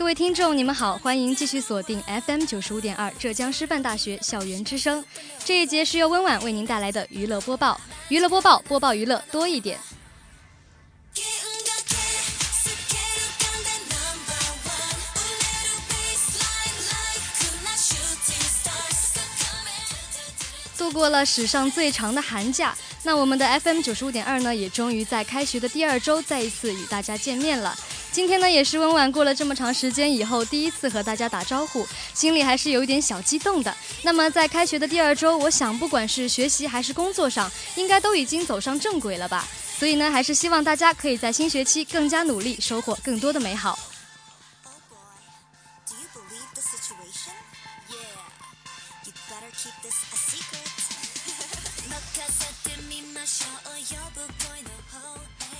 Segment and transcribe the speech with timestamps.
[0.00, 5.04] 各位听众，你们好，欢迎继续锁定 FM 九十五点二浙江师范大学校园之声。
[5.44, 9.78] 这一节是由温婉为您带来的娱乐播报，娱乐播报，播报娱乐多一点。
[20.78, 27.76] 度过了史上最长的寒假，那我们的 FM 九十五点二呢，也终于在开学的第二周再一次与大家见面了。
[28.12, 33.74] 今天呢，也是温婉过了这么长时间以后第一次和大家打招呼，心里还是有一点小激动的。
[34.02, 39.46] 那么在开学的第二周，我想不管是学习还是工作上，应该都已经走上正轨了吧。
[39.78, 43.78] 所以呢，还是希望大家可以在新学期更加努力，收获更多的美好。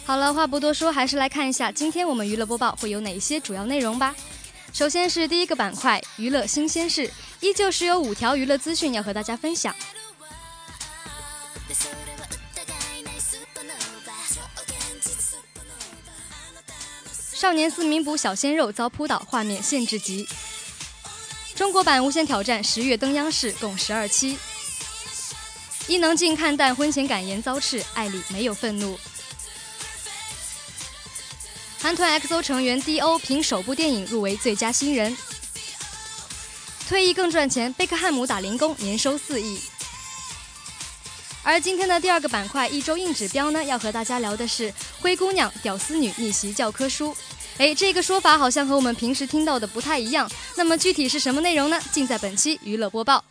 [0.05, 4.14] 好了，话不多说，还是来看一下今天我们娱乐播报会有哪些主要内容吧。
[4.72, 7.10] 首先是第一个板块，娱乐新鲜事，
[7.41, 9.74] 依旧是有五条娱乐资讯要和大家分享。
[17.33, 20.29] 少年四名捕小鲜肉遭扑倒，画面限制级。
[21.55, 24.39] 中国版《无限挑战》十月登央视，共十二期。
[25.86, 28.98] 伊能静看淡婚前感言遭斥，艾里没有愤怒。
[31.83, 35.17] 韩团 XO 成员 D.O 凭首部电影入围最佳新人。
[36.86, 39.58] 退役更赚钱，贝克汉姆打零工，年收四亿。
[41.42, 44.70] 而今天的第二个板块一周硬指标呢，要和大家聊的是
[45.01, 47.17] 灰姑娘、屌丝女逆袭教科书。
[47.57, 50.30] 哎，这个说法好像和我们平时听到的不太一样。
[50.57, 51.80] 那么具体是什么内容呢？
[51.91, 53.24] 尽在本期娱乐播报。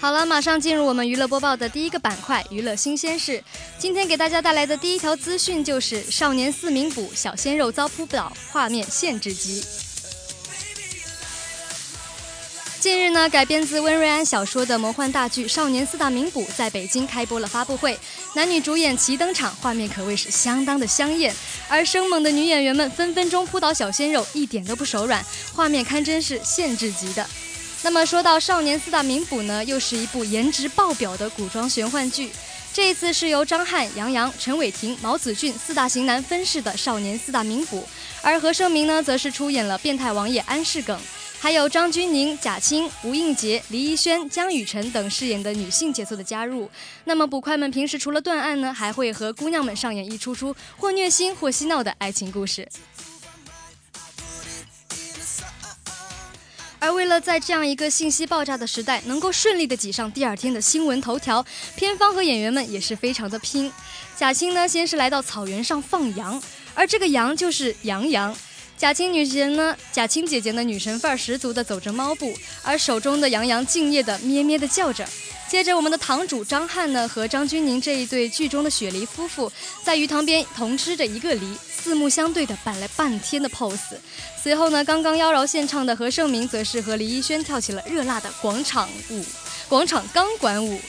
[0.00, 3.44] 好了，马上进入我们娱乐播报的第一个板块——娱乐新鲜事。
[3.78, 9.60] 今天给大家带来的第一条资讯就是《少年四名捕小鲜肉遭扑倒，画面限制级》。
[12.80, 17.98] 近日呢，改编自温瑞安小说的魔幻大剧《少年四大名捕》在北京开播了发布会，
[18.34, 21.34] 男女主演齐登场，画面可谓是相当的香艳。
[21.68, 25.22] 而生猛的女演员们分分钟扑倒小鲜肉，一点都不手软，
[25.54, 27.28] 画面堪真是限制级的。
[27.82, 32.30] 那么说到《少年四大名捕》呢，又是一部颜值爆表的古装玄幻剧。
[32.74, 37.82] 这一次是由张翰、杨洋、陈伟霆、毛子俊四大型男分饰的少年四大名捕，
[38.20, 40.96] 而何晟铭呢，则是出演了变态王爷安世耿，
[41.40, 46.70] 还有张钧甯、贾青、吴映洁、黎怡萱、江雨晨等饰演的女性角色的加入。
[47.04, 52.68] 那么捕快们平时除了断案呢，还会和姑娘们上演一出出或虐心或嬉闹的爱情故事。
[56.80, 61.44] 而为了在这样一个信息爆炸的时代，能够顺利的挤上第二天的新闻头条，
[61.76, 63.70] 片方和演员们也是非常的拼。
[64.16, 66.42] 贾青呢，先是来到草原上放羊，
[66.74, 68.34] 而这个羊就是杨洋。
[68.78, 75.06] 贾青女神呢，贾青姐姐呢女神范儿十足的走着猫步，而手中的杨洋敬业的咩咩的叫着。
[75.50, 79.52] 接着，我们的堂主张翰呢和张钧甯这一对剧中的雪梨夫妇，
[79.84, 83.96] 在鱼塘边同吃着一个梨，四目相对的摆了半天的 pose。
[84.42, 89.24] 随后呢，刚刚妖娆献唱的何晟铭则是和李依萱跳起了热辣的广场舞，
[89.68, 90.80] 广场钢管舞，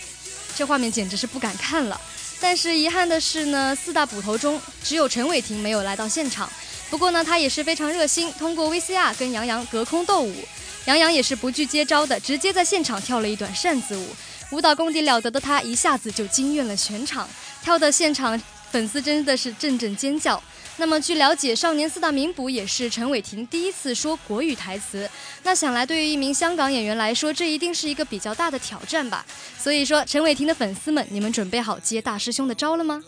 [0.55, 1.99] 这画面简直是不敢看了。
[2.39, 6.51] 但是遗憾的是呢，四大捕头中只有陈伟霆没有来到现场。
[6.89, 10.35] 不过呢，他也是非常热心，通过 VCR 跟杨洋隔空斗舞。
[10.85, 14.07] 杨洋也是不惧接招的，直接在现场跳了一段扇子舞，
[14.51, 17.29] 舞蹈功底了得的他一下子就惊艳了全场，
[17.63, 18.41] 跳的现场
[18.71, 20.41] 粉丝真的是阵阵尖叫。
[20.81, 25.07] 那么据了解，少年四大名捕也是陈伟霆第一次说国语台词。
[25.44, 29.24] 那想来，对于一名香港演员来说，这一定是一个比较大的挑战吧。
[29.60, 33.04] 所以说，陈伟霆的粉丝们，你们准备好接大师兄的招了吗？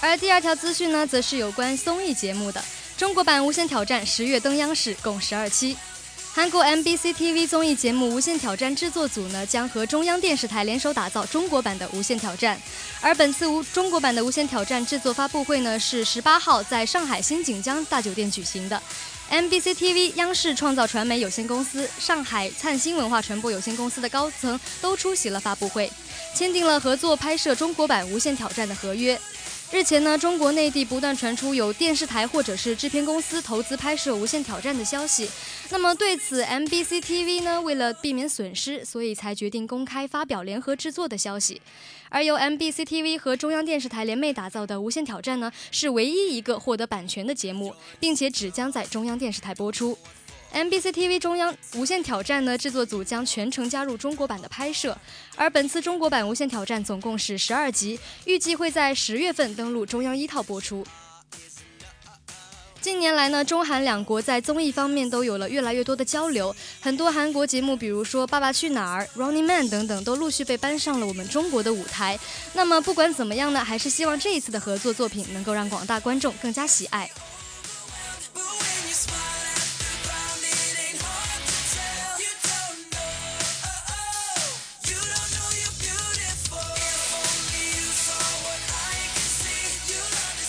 [0.00, 2.60] 而第二条资讯呢，则是有关综艺节目的。
[2.98, 5.76] 中国版《无限挑战》十月登央视，共十二期。
[6.34, 12.56] 韩国 MBC TV 综艺节目《无限挑战》制作组呢，将和中央电视台联手打造中国版的《无限挑战》。
[13.00, 18.82] 而本次无中国版的《无限挑战》制作发布会呢，是十八号在上海新锦江大酒店举行的。
[19.30, 25.88] MBC TV、央视创造传媒有限公司、上海灿星文化传播有限公司的高层都出席了发布会，
[26.34, 29.16] 签订了合作拍摄中国版《无限挑战》的合约。
[29.70, 35.30] 日前呢，中国内地不断传出有电视台或者是制片公司投资拍摄《无限挑战》的消息。
[35.68, 41.60] 那么对此，MBC TV 呢，为了避免损失，所以才决定公开发表联合制作的消息。
[42.08, 49.98] 而由 MBC TV 和中央电视台联袂打造的《无限挑战》呢，是唯一一个获得版权的节目，并且只将在中央电视台播出。
[50.52, 54.96] MBC TV 中央《无限挑战》呢，制作组将全程加入中国版的拍摄，
[55.36, 60.84] 而本次中国版《无限挑战》总共是十二集，预计会在十月份登陆中央一套播出。
[62.80, 72.18] 近年来呢，中韩两国在综艺方面都有了越来越多的交流，很多韩国节目，比如说《爸爸去哪儿》《Running Man》等等，都陆续被搬上了我们中国的舞台。
[72.54, 77.10] 那么不管怎么样呢，还是希望这一次的合作作品能够让广大观众更加喜爱。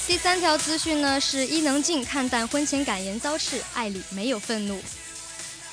[0.10, 4.82] 第三条资讯呢，是伊能静看淡婚前感言遭斥，爱里没有愤怒。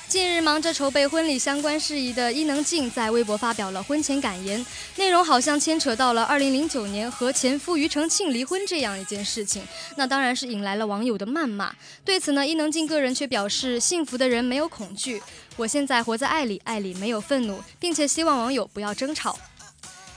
[0.07, 4.63] 近日忙着筹备婚礼相关事宜的伊能静在微博发表了婚前感言，
[4.95, 9.63] 内容好像牵扯到了2009年和前夫庾澄庆离婚这样一件事情，
[9.95, 11.73] 那当然是引来了网友的谩骂。
[12.05, 15.19] 对此呢，伊能静个人却表示，幸福的人没有恐惧，
[15.55, 19.35] 我现在活在爱里，爱里没有愤怒，并且希望网友不要争吵。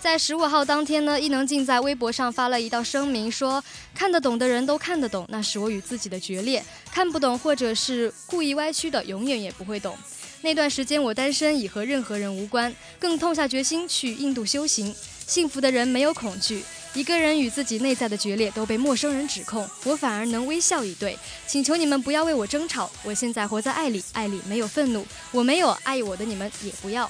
[0.01, 3.63] 在十五号当天呢，伊能静在微博上发了一道声明，说
[3.95, 9.95] 看得懂的人都看得懂，那是我与自己的决裂；看不懂或者是故意歪曲的，永远也不会懂。
[10.41, 14.95] 那段时间我单身，已和任何人无关，更痛下决心去印度修行。
[15.27, 16.65] 幸福的人没有恐惧，
[16.95, 21.19] 一个人与自己内在的决裂都被陌生人指控，我反而能微笑以对。
[21.47, 27.09] 请求你们不要为我争吵，我现在活在爱里，爱里没有愤怒，我没有爱我的你们也不要。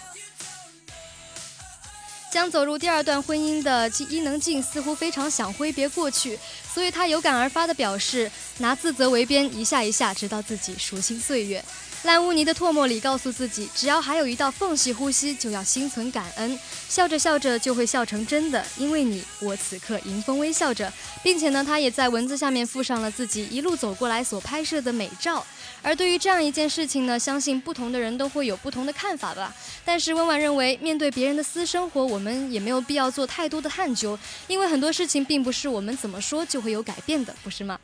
[2.31, 6.38] 将走入第二段婚姻的伊能静似乎非常想挥别过去，
[6.73, 11.65] 所以她有感而发地表示，拿自责为鞭，一下一下，直到自己熟悉岁月。
[12.05, 16.58] 烂污泥的唾沫里，告诉自己，只要还有一道缝隙呼吸，就要心存感恩。
[16.88, 20.91] 笑着笑着就会笑成真的，因为你，我此刻迎风微笑着，
[21.23, 25.47] 并且呢，他也在文字下面附上了自己一路走过来所拍摄的美照。
[25.82, 29.55] 而对于这样一件事情呢，相信不同的人都会有不同的看法吧。
[29.85, 37.79] 但是温婉认为，面对别人的私生活，我们也没有必要做太多的探究，因为很多事情并不是我们怎么说就会有改变的，不是吗？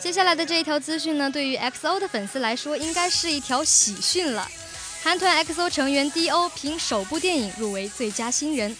[0.00, 4.50] 接下来的这一条资讯呢，对于 XO 的粉丝来说，应该是一条喜讯了。
[5.02, 8.76] 韩团 XO 成员 D.O 凭首部电影入围最佳新人。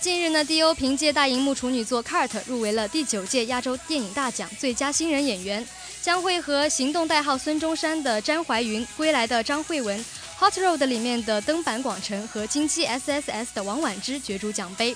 [0.00, 5.66] 近日呢，D.O 凭借大荧幕处女作《Cart》入围了第九届亚洲电影大奖最佳新人演员，
[6.02, 10.04] 将会和行动代号孙中山的詹怀云、归来的张慧雯。
[10.38, 14.94] Hot Road 里面的登坂广城和金鸡 SSS 的王婉之角逐奖杯。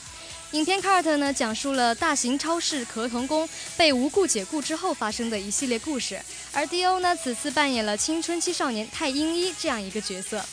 [0.52, 6.20] 影片 Cart 呢，讲述了大型超市壳童工被无故解雇之后发生的一系列故事。
[6.52, 10.44] 而 D.O 呢，此次扮演了青春期少年太英一这样一个角色。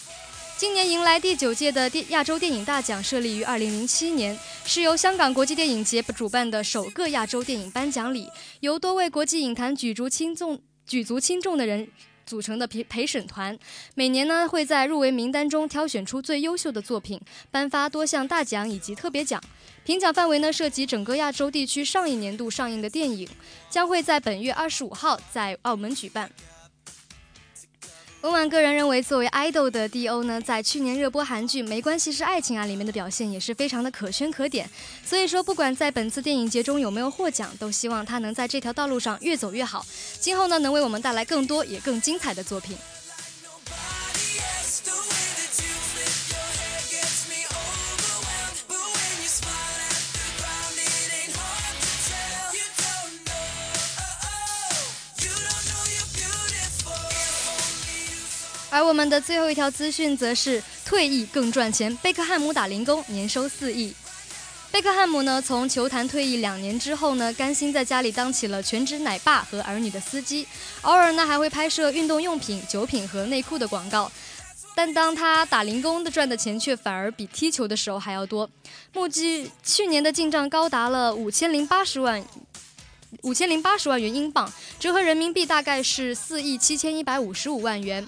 [0.56, 8.30] 今年迎来第九届的电亚洲电影大奖，设立于2007年，是由香港国际电影节主办的首个亚洲电影颁奖礼，
[8.62, 11.90] 由多位国际影坛举足轻重举足轻重的人。
[12.28, 13.58] 组成的陪陪审团，
[13.96, 17.20] 每年呢会在入围名单中挑选出最优秀的作品，
[17.50, 19.42] 颁发多项大奖以及特别奖。
[19.86, 23.28] 评奖范围呢涉及整个亚洲地区上一年度上映的电影，
[23.70, 26.30] 将会在本月二十五号在澳门举办。
[28.22, 34.68] 温婉个人认为，作为 idol 的 D.O 呢，在去年热播韩剧《没关系是爱情啊》里面的表现也是非常的可圈可点。
[35.06, 39.86] 所以说，不管在本次电影节中有没有获奖，都希望他能在这条道路上越走越好，
[40.20, 42.76] 今后呢能为我们带来更多也更精彩的作品。
[58.78, 63.92] 而我们的最后一条资讯则是退役更赚钱，贝克汉姆打零工，年收四亿。
[64.70, 70.46] 贝克汉姆呢，从球坛退役两年之后呢，甘心在家里当起了全职奶爸和儿女的司机，
[70.84, 74.12] 偶尔呢还会拍摄运动用品、酒品和内裤的广告。
[74.76, 78.48] 但当他打零工的赚的钱却反而比踢球的时候还要多，
[78.94, 82.24] 目击去年的进账高达了五千零八十万，
[83.24, 88.08] 五千零八十万元英镑，折合人民币大概是四亿七千一百五十五万元。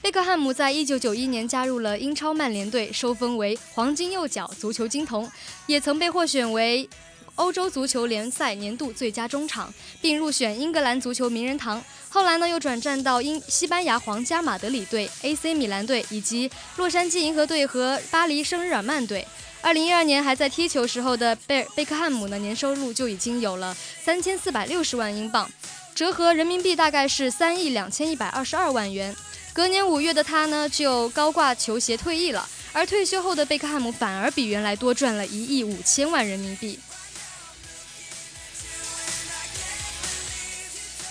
[0.00, 5.30] 贝克汉姆在一九九一年加入了英超曼联队，收封为黄金右脚、足球金童，
[5.66, 6.88] 也曾被获选为
[7.34, 11.82] 欧洲足球联赛年度最佳中场，并入选英格兰足球名人堂。
[12.08, 19.26] 后来呢，又转战到英西班牙皇家马德里队、AC 米兰队以及洛杉矶银河队和巴黎圣日耳曼队。
[19.60, 25.50] 二零一二年还在踢球时候的贝贝克汉姆呢，年收入就已经有了三千四百六十万英镑，
[25.92, 29.14] 折合人民币大概是三亿两千一百二十二万元。
[29.58, 32.48] 隔年五月的他呢，就高挂球鞋退役了。
[32.72, 36.78] 而退休后的贝克汉姆反而比原来多赚了一亿五千万人民币。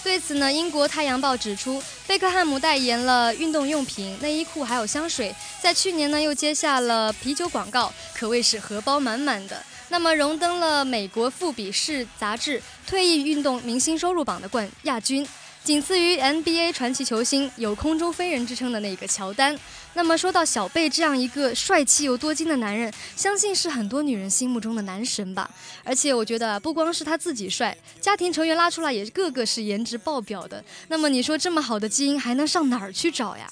[0.01, 9.61] 对此呢，英国《太阳报》指出，贝克汉姆代言了运动用品、内衣裤还有香水，在去年呢又接下了啤酒广告，可谓是荷包满满的。
[9.89, 15.27] 那么荣登了美国《富比士》杂志退役运动明星收入榜的冠亚军。
[15.67, 19.53] 仅次于 NBA 传奇球星，有“空中飞人”之称的那个乔丹。
[19.95, 25.51] 那么说到小贝这样一个帅气又多金的男人，相信是很多女人心目中的男神吧。
[25.83, 30.63] 而且我觉得不光是他自己帅，家庭成员拉出来也是个个是颜值爆表的。
[30.87, 33.51] 那么你说这么好的基因还能上哪儿去找呀？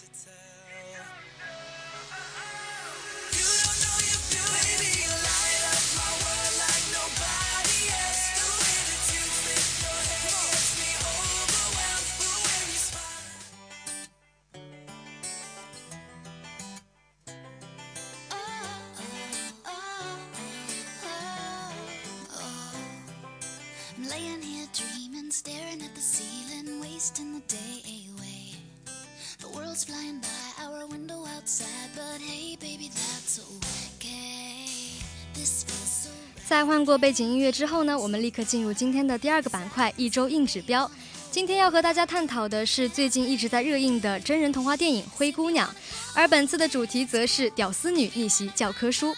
[36.48, 40.90] 在换过背景音乐之后呢，我们立刻进入今天的第二个板块——一周硬指标。
[41.32, 45.68] 今天要和大家探讨的是最近一直在热映的真人童话电影《灰姑娘》，
[46.14, 49.14] 而本次的主题则是屌丝女逆袭教科书。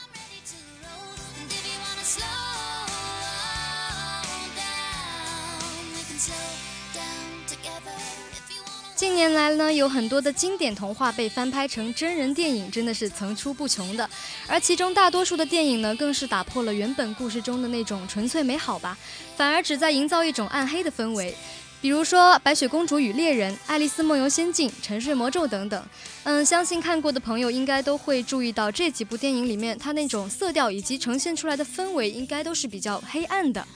[9.17, 14.07] 近年来呢，有很多的经典童话被翻拍成真人电影，真的是层出不穷的。
[14.45, 18.95] 而其中大多数的电影呢，更是打破了原本故事中的那种纯粹美好吧，
[19.35, 21.33] 反而只在营造一种暗黑的氛围。
[21.81, 25.83] 比如说《白雪公主与猎人》《爱丽丝梦游仙境》《沉睡魔咒》等等。
[26.21, 33.67] 嗯，相信看过的朋友应该都会注意到这几部电影里面，它那种色调以及呈现出来的氛围，应该都是比较黑暗的。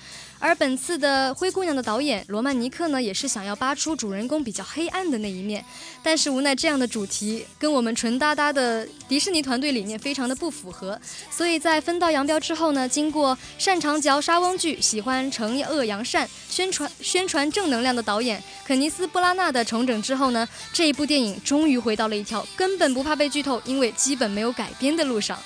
[0.42, 5.64] 而本次的《灰姑娘》的导演罗曼尼克呢，也是想要扒出主人公比较黑暗的那一面，
[6.02, 25.38] 但是无奈这样的主题跟我们纯搭搭的迪士尼团队理念非常的不符合，所以在分道扬镳之后呢，经过擅长嚼沙翁剧、喜欢惩恶扬善、宣传宣传正能量的导演肯尼斯·布拉纳的重整之后呢，这一部电影终于回到了一条根本不怕被剧透，因为基本没有改编的路上。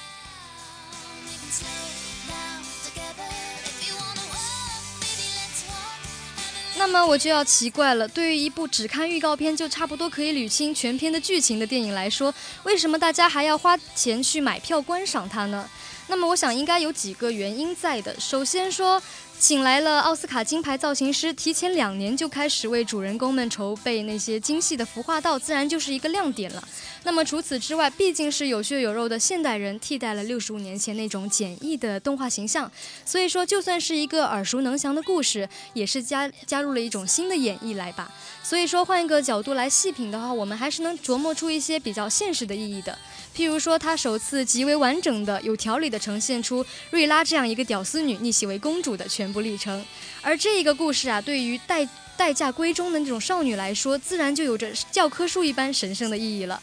[6.86, 15.68] 那么我就要奇怪了，对于一部只看预告片就差不多可以捋清全片的剧情的电影来说，为什么大家还要花钱去买票观赏它呢？
[16.08, 18.20] 那么我想应该有几个原因在的。
[18.20, 19.02] 首先说。
[19.38, 26.68] 请来了奥斯卡金牌造型师，提前两年就开始为主人公们筹备那些精细的服化道，自然就是一个亮点了。
[27.04, 32.72] 那么除此之外，毕竟是有血有肉的现代人，替代了六十五年前那种简易的动画形象，
[33.04, 38.10] 所以说就算是一个耳熟能详的故事，也是加加入了一种新的演绎来吧。
[38.42, 42.98] 所以说换一个角度来细品的话，我们还是能琢磨出一些比较现实的意义的。
[43.36, 49.84] 譬如说，他首次极为完整的、有条理的呈现出瑞拉这样一个屌丝女逆袭为公主的全部历程，
[50.22, 51.88] 而这一个故事啊，对于待
[52.18, 56.62] 待嫁闺中的那种少女来说，自然就有着教科书一般神圣的意义了。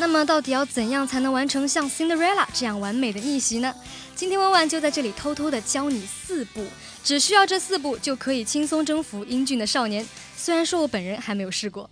[0.00, 3.74] 那么，到底要怎样才能完成像 Cinderella 这样完美的逆袭呢？
[4.14, 6.64] 今天晚晚就在这里偷偷的教你四步，
[7.02, 10.06] 只需要这四步就可以轻松征服英俊的少年。
[10.36, 11.90] 虽然说我本人还没有试过。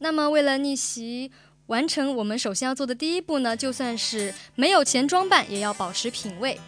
[0.00, 1.30] 那么，为了逆袭
[1.66, 6.58] 完成，我们首先要做的第一步呢，就算是没有钱装扮，也要保持品味。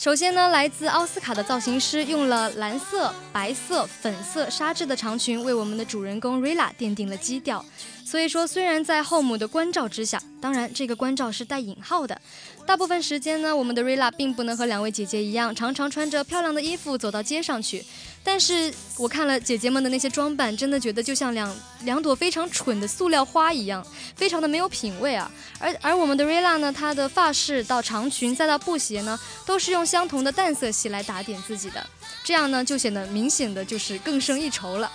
[0.00, 7.62] 首先呢，来自奥斯卡的造型师用了蓝色、白色、粉色纱质的长裙，为我们的主人公 Rila 奠定了基调。
[8.02, 12.18] 所以说，虽然在后母的关照之下，当然这个关照是带引号的。
[12.66, 17.84] 大部分时间呢，我们的瑞拉并不能和两位姐姐一样，常常穿着漂亮的衣服走到街上去。
[18.22, 21.52] 但是我看了姐姐们的那些装扮，真的觉得就像两
[21.82, 25.30] 两朵非常蠢的塑料花一样，非常的没有品味啊。
[25.58, 31.84] 而而我们的瑞拉呢，她的发饰到长裙再到布鞋呢，都是用相同的淡色系来打点自己的，
[32.22, 34.90] 这样呢就显得明显的就是更胜一筹了。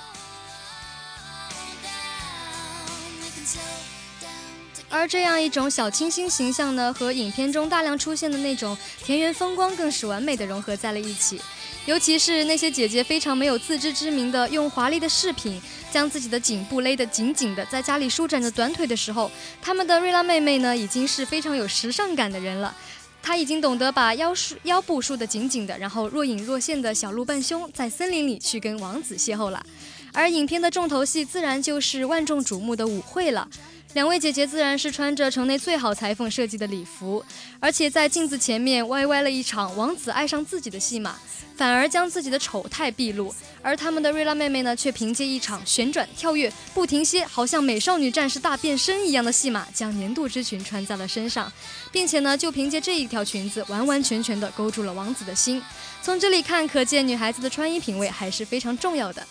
[4.89, 11.41] 而这样一种小清新形象呢，和影片中大量出现的那种田园风光更是完美的融合在了一起。
[11.85, 15.61] 尤其是那些姐姐非常没有自知之明的，用华丽的饰品
[15.91, 19.29] 将自己的颈部勒得紧紧的，在家里舒展着短腿的时候，
[19.61, 22.75] 他们的瑞拉妹妹呢，已经是非常有时尚感的人了。
[23.21, 29.65] 她已经懂得把腰束腰部束得紧紧的，然后若隐若现的小鹿半胸，在森林里去跟王子邂逅了。
[30.13, 33.47] 而影片的重头戏自然就是万众瞩目的舞会了。
[33.95, 37.23] 两位姐姐自然是穿着城内最好裁缝设计的礼服，
[37.61, 41.15] 而且在镜子前面歪歪了一场王子爱上自己的戏码，
[41.55, 43.33] 反而将自己的丑态毕露。
[43.61, 51.49] 而他们的瑞拉妹妹呢，却凭借一场旋转跳跃不停歇，好像美少女战士大变身一样的戏码，将年度之裙穿在了身上，
[51.89, 55.63] 并且呢，就凭借这一条裙子，完完全全的勾住了王子的心。
[56.01, 59.25] 从这里看，可见女孩子的穿衣品味还是非常重要的。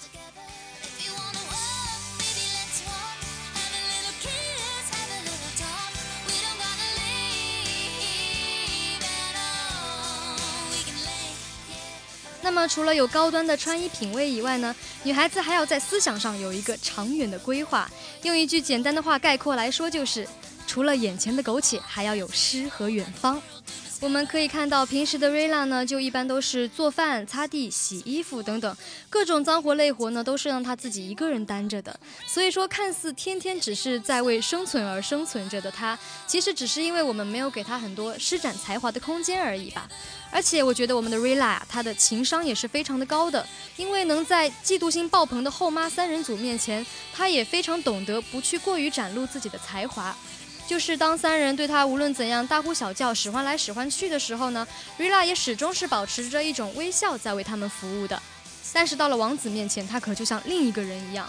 [12.45, 17.91] 那么，除了有高端的穿衣品味以外呢，女孩子还要在思想上有一个长远的规划。
[18.23, 20.29] 用一句简单的话概括来说，就是
[20.67, 23.41] 除了眼前的苟且，还要有诗和远方。
[24.01, 28.77] 我们可以看到，平时的瑞拉呢，就一般都是做饭、擦地、洗衣服等等
[29.09, 31.99] 各种脏活累活呢，都是让她自己一个人担着的。
[32.27, 39.89] 所以说，看似天天只是在为生存而生存着的她，其实只是因为我们没有给她很多施展才华的空间而已吧。
[40.31, 50.15] 而且我觉得我们的瑞拉呀，她的情商也是非常的高的，因为能在嫉妒心爆棚的后妈三人组面前，她也非常懂得不去过于展露自己的才华。
[50.67, 58.21] 就是当三人对他无论怎样大呼小叫、使唤来使唤去的时候呢，瑞拉也始终是保持着一种微笑在为他们服务的。
[58.73, 61.29] 但是到了王子面前，他可就像另一个人一样。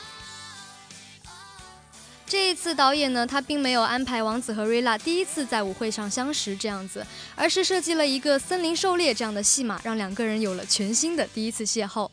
[2.25, 12.09] 这一次导演呢，他并没有安排王子和瑞拉第一次在舞会上相识这样子，而是设计了一个森林狩猎这样的戏码，让两个人有了全新的第一次邂逅。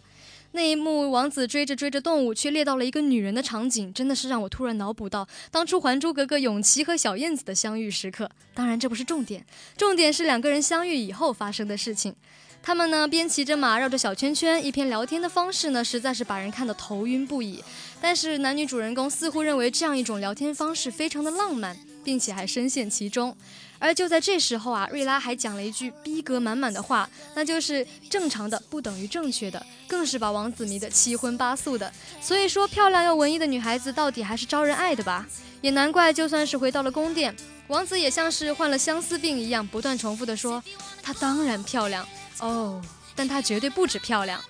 [0.53, 8.31] 那一幕，王子追着追着动物，却猎到了一个女人的场景，真的是让我突然脑补到当初《还珠格格》永琪和小燕子的相遇时刻。
[8.55, 9.45] 当然，这不是重点，
[9.77, 12.15] 重点是两个人相遇以后发生的事情。
[12.63, 17.65] 他们呢，边骑着马绕着小圈圈，一边聊天的方式呢，实在是把人看得头晕不已。
[18.01, 23.37] 但是男女主人公似乎认为这样一种聊天方式非常的浪漫，并且还深陷其中。
[23.83, 31.93] 而就在这时候啊，瑞拉还讲了一句逼格满满的话，那就是正常的不等于正确的，更是把王子迷得七荤八素的。
[32.21, 35.27] 所以说，漂亮又文艺的女孩子到底还是招人爱的吧？
[35.63, 37.35] 也难怪，就算是回到了宫殿，
[37.67, 40.63] 王子也像是患了相思病一样，不断重复的说
[41.03, 42.07] ：“她当然漂亮
[42.39, 42.81] 哦，
[43.17, 44.41] 但她绝对不止漂亮。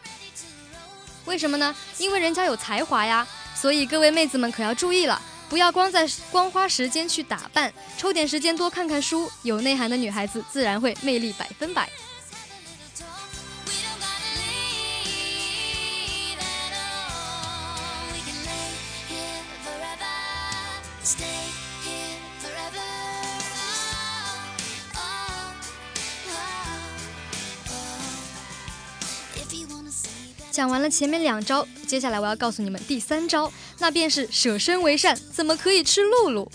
[1.25, 1.75] 为什么呢？
[1.97, 3.27] 因为人家有才华呀。
[3.55, 5.18] 所以各位妹子们可要注意了。”
[5.52, 11.90] 不要光在光花时间去打扮，抽点时间多看看书，有内涵的女孩子自然会魅力百分百。
[30.50, 33.50] 讲完了前面两招，接下来我要告诉你们第三招，
[33.83, 35.18] 那便是舍身为善。
[35.33, 36.49] 怎么可以吃露露？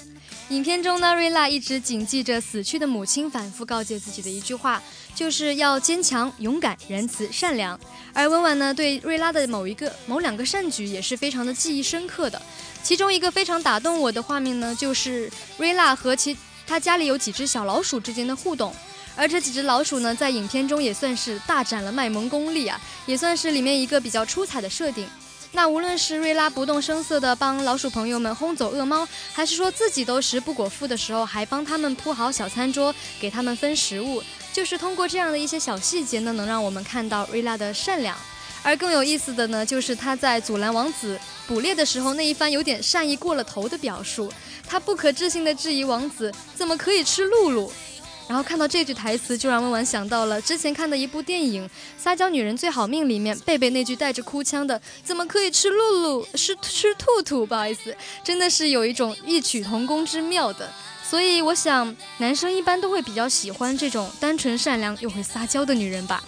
[0.47, 4.81] 影片中呢，瑞拉一直谨记着死去的母亲反复告诫自己的一句话，
[5.13, 7.77] 就是要坚强、勇敢、仁慈、善良。
[8.13, 12.41] 而温婉呢，对瑞拉的某一个、某两个善举也是非常的记忆深刻的。
[12.81, 18.73] 其中一个非常打动我的画面呢，就是瑞拉和其他家里有几只小老鼠之间的互动。
[19.17, 25.05] 而这几只老鼠呢，在影片中也算是大展了卖萌功力啊，也算是里面一个比较出彩的设定。
[25.53, 34.21] 那无论是瑞拉不动声色地帮老鼠朋友们轰走恶猫，还是说自己都食不果腹的时候，还帮他们铺好小餐桌，给他们分食物，
[34.53, 38.15] 就是通过这样的一些小细节呢，能让我们看到瑞拉的善良。
[38.61, 44.31] 而更有意思的呢，就是他在阻拦王子捕猎的时候那一番有点善意过了头的表述，
[44.67, 47.71] 他不可置信地质疑王子怎么可以吃露露。
[48.27, 51.65] 然后看到这句台词，就让温婉想到了之前看的一部电影
[51.97, 56.27] 《撒娇女人最好命》里面贝贝那句带着哭腔的“怎么可以吃露露？
[56.35, 60.69] 是吃兔兔？”不好意思，真的是有一种异曲同工之妙的。
[61.09, 66.21] 所以我想，男生一般都会比较喜欢这种单纯善良又会撒娇的女人吧。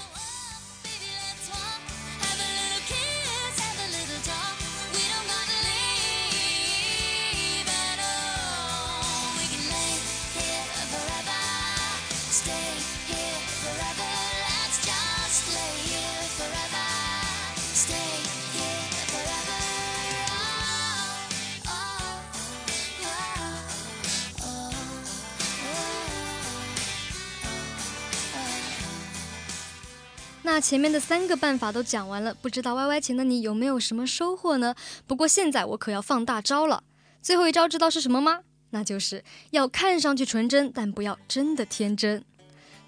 [30.69, 34.75] 前面的三个办法都讲完了，不知道 Y Y 前的你有没有什么收获呢？
[35.07, 36.83] 不过现在我可要放大招了，
[37.23, 38.41] 最后一招知道是什么吗？
[38.69, 42.23] 那就是要看上去纯真，但不要真的天真。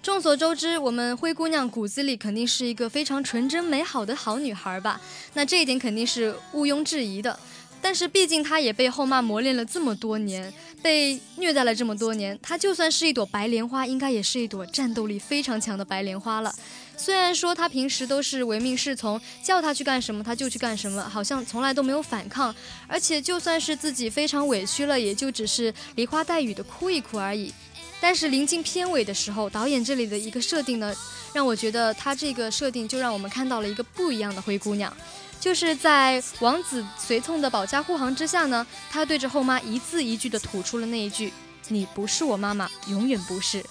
[0.00, 5.00] 众所周知，我们灰姑娘骨子里肯定是一个非常纯真美好的好女孩吧？
[5.34, 7.36] 那这一点肯定是毋庸置疑的。
[7.80, 16.54] 但是毕竟她也被后妈磨练了这么多年，被虐待了这么多年，她就算是一朵白莲花，应该也是一朵战斗力非常强的白莲花了。
[16.96, 22.54] 虽然说他平时都是唯命是从，叫他去干什么他就去干什么，好像从来都没有反抗，
[22.86, 27.52] 而且就算是自己非常委屈了，也就只是梨花带雨的哭一哭而已。
[28.00, 30.94] 但是临近片尾的时候，导演这里的一个设定呢，
[31.32, 34.92] 让我觉得他这个设定就让我们看到了一个不一样的灰姑娘，
[35.38, 41.32] 就是在王子随从的保驾护航之下呢，他对着后妈一字一句的吐出了那一句
[41.72, 43.64] ：“你不是我妈妈，永远不是。”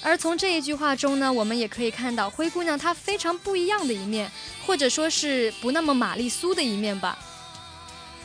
[0.00, 4.30] 而从这一句话中呢，我们也可以看到灰姑娘她非常不一样的一面，
[4.64, 7.18] 或者说是不那么玛丽苏的一面吧。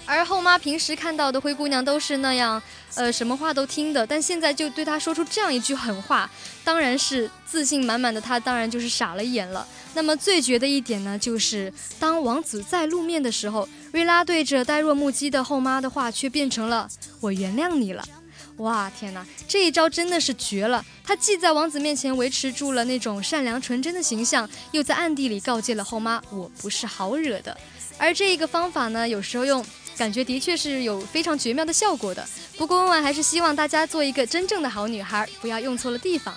[0.05, 2.61] 而后妈平时看到的灰姑娘都是那样，
[2.95, 6.29] 呃，什么话都听的，但现在就对她说出这样一句狠话，
[6.63, 9.65] 当然是自信满满的她，当然就是傻了眼了。
[9.95, 16.87] 那么最绝的一点呢，就是当王子再露面的时候，瑞拉对着呆若木鸡的后妈的话却变成了
[17.21, 18.05] “我原谅你了”。
[18.57, 20.85] 哇天哪，这一招真的是绝了！
[21.03, 27.57] 他既在王子面前维持住了那种善良纯真的形象，又在暗地里告诫了后妈：“我不是好惹的。”
[27.97, 29.65] 而这一个方法呢，有时候用，
[29.97, 32.23] 感觉的确是有非常绝妙的效果的。
[32.57, 36.33] 不过温婉还是希望大家做一个真正的好女孩，不要用错了地方。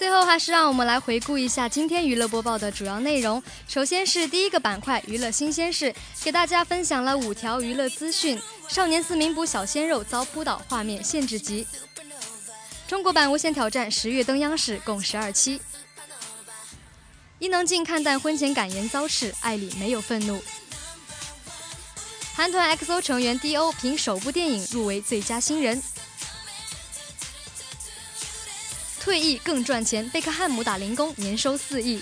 [0.00, 3.42] 最后还是让我们来回顾一下今天娱乐播报的主要内容。
[3.68, 11.66] 首先是第一个板块娱乐新鲜事，给大家分享了五条娱乐资讯：少年四名捕小鲜肉遭扑倒，画面限制级；
[12.88, 15.60] 中国版无限挑战十月登央视，共十二期；
[17.38, 20.38] 伊能静看淡婚前感言遭斥，爱里没有愤怒；
[22.34, 25.82] 韩团 XO 成员 D.O 凭首部电影入围最佳新人。
[29.10, 32.00] 退役更赚钱，贝克汉姆打零工，年收四亿。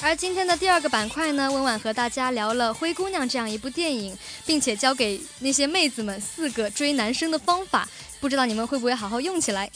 [0.00, 9.70] 而今天的第二个板块呢，温婉和大家聊了《灰姑娘》这样一部电影，并且教给那些妹子们四个追男生的方法，不知道你们会不会好好用起来？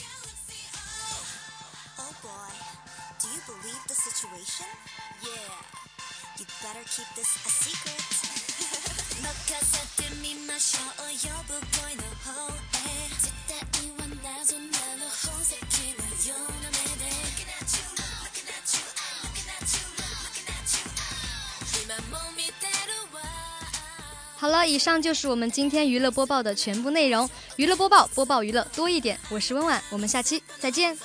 [24.37, 27.31] 好了，以上就是我们今天娱乐播报的全部内容。
[27.55, 29.17] 娱乐播报，播报娱乐多一点。
[29.29, 30.99] 我是温婉，我们下期再见。